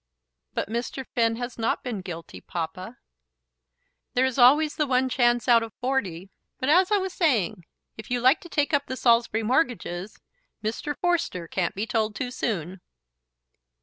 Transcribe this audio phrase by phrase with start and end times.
[0.55, 1.05] "But Mr.
[1.05, 2.97] Finn has not been guilty, Papa."
[4.15, 6.31] "There is always the one chance out of forty.
[6.57, 7.65] But, as I was saying,
[7.97, 10.17] if you like to take up the Saulsby mortgages,
[10.63, 10.97] Mr.
[10.97, 12.81] Forster can't be told too soon."